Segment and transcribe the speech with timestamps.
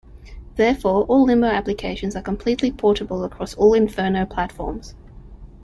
[0.55, 4.95] Therefore all Limbo applications are completely portable across all Inferno platforms.